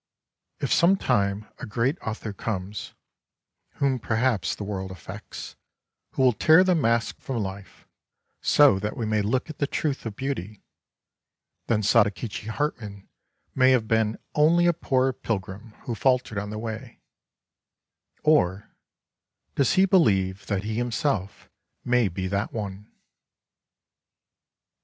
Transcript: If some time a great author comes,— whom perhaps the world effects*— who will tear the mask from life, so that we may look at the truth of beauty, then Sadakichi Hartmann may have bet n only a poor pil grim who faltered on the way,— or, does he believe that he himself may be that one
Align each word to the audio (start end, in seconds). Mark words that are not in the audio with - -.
If 0.59 0.73
some 0.73 0.95
time 0.97 1.47
a 1.59 1.67
great 1.67 1.95
author 2.01 2.33
comes,— 2.33 2.95
whom 3.75 3.99
perhaps 3.99 4.55
the 4.55 4.63
world 4.63 4.89
effects*— 4.89 5.55
who 6.13 6.23
will 6.23 6.33
tear 6.33 6.63
the 6.63 6.73
mask 6.73 7.19
from 7.19 7.43
life, 7.43 7.85
so 8.41 8.79
that 8.79 8.97
we 8.97 9.05
may 9.05 9.21
look 9.21 9.47
at 9.47 9.59
the 9.59 9.67
truth 9.67 10.03
of 10.07 10.15
beauty, 10.15 10.63
then 11.67 11.83
Sadakichi 11.83 12.47
Hartmann 12.47 13.09
may 13.53 13.73
have 13.73 13.87
bet 13.87 13.99
n 13.99 14.17
only 14.33 14.65
a 14.65 14.73
poor 14.73 15.13
pil 15.13 15.37
grim 15.37 15.73
who 15.83 15.93
faltered 15.93 16.39
on 16.39 16.49
the 16.49 16.57
way,— 16.57 16.99
or, 18.23 18.71
does 19.53 19.73
he 19.73 19.85
believe 19.85 20.47
that 20.47 20.63
he 20.63 20.77
himself 20.77 21.47
may 21.85 22.07
be 22.07 22.27
that 22.27 22.51
one 22.51 22.91